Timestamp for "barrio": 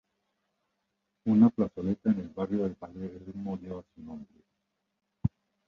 2.29-2.63